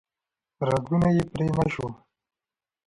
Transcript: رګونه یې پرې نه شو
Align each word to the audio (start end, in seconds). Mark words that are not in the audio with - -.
رګونه 0.67 1.07
یې 1.15 1.23
پرې 1.31 1.47
نه 1.57 1.65
شو 1.73 1.87